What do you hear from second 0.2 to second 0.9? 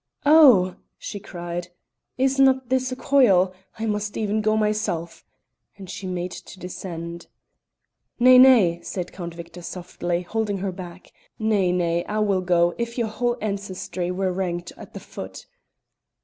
"Oh!"